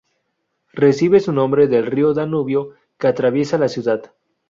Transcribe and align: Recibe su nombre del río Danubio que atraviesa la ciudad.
Recibe 0.73 1.19
su 1.19 1.31
nombre 1.31 1.67
del 1.67 1.85
río 1.85 2.15
Danubio 2.15 2.71
que 2.97 3.05
atraviesa 3.05 3.59
la 3.59 3.67
ciudad. 3.69 4.15